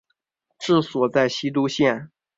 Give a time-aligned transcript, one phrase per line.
[0.57, 2.09] 治所在西都县。